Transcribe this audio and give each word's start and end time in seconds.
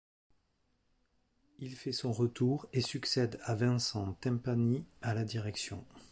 Il 1.59 1.75
fait 1.75 1.91
son 1.91 2.11
retour 2.11 2.67
et 2.73 2.81
succède 2.81 3.39
à 3.43 3.53
Vincent 3.53 4.13
Timpani 4.13 4.83
à 5.03 5.13
la 5.13 5.23
direction. 5.23 5.85